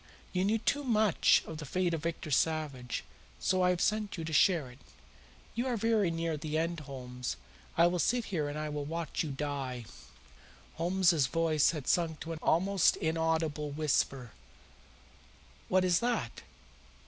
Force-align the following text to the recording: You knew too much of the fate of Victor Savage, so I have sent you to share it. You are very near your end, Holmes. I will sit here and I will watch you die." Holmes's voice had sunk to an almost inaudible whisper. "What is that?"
You 0.33 0.43
knew 0.45 0.57
too 0.57 0.83
much 0.83 1.43
of 1.45 1.59
the 1.59 1.63
fate 1.63 1.93
of 1.93 2.01
Victor 2.01 2.31
Savage, 2.31 3.03
so 3.37 3.61
I 3.61 3.69
have 3.69 3.79
sent 3.79 4.17
you 4.17 4.23
to 4.25 4.33
share 4.33 4.71
it. 4.71 4.79
You 5.53 5.67
are 5.67 5.77
very 5.77 6.09
near 6.09 6.39
your 6.41 6.59
end, 6.63 6.79
Holmes. 6.79 7.37
I 7.77 7.85
will 7.85 7.99
sit 7.99 8.25
here 8.25 8.49
and 8.49 8.57
I 8.57 8.67
will 8.67 8.83
watch 8.83 9.21
you 9.21 9.29
die." 9.29 9.85
Holmes's 10.77 11.27
voice 11.27 11.69
had 11.69 11.87
sunk 11.87 12.19
to 12.21 12.31
an 12.33 12.39
almost 12.41 12.95
inaudible 12.95 13.69
whisper. 13.69 14.31
"What 15.67 15.85
is 15.85 15.99
that?" 15.99 16.41